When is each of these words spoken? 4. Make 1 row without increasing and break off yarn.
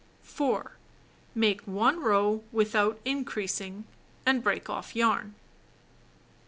4. 0.23 0.77
Make 1.35 1.61
1 1.67 1.99
row 2.03 2.43
without 2.51 2.99
increasing 3.05 3.85
and 4.25 4.41
break 4.43 4.67
off 4.67 4.95
yarn. 4.95 5.35